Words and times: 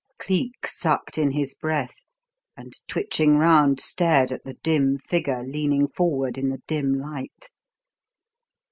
Cleek 0.17 0.65
sucked 0.65 1.19
in 1.19 1.29
his 1.29 1.53
breath 1.53 2.03
and, 2.57 2.73
twitching 2.87 3.37
round, 3.37 3.79
stared 3.79 4.31
at 4.31 4.43
the 4.45 4.55
dim 4.55 4.97
figure 4.97 5.43
leaning 5.45 5.87
forward 5.89 6.39
in 6.39 6.49
the 6.49 6.63
dim 6.65 6.95
light. 6.99 7.51